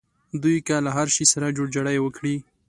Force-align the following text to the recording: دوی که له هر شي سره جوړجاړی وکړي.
دوی 0.41 0.57
که 0.67 0.75
له 0.85 0.89
هر 0.97 1.07
شي 1.15 1.25
سره 1.33 1.55
جوړجاړی 1.57 1.97
وکړي. 2.01 2.35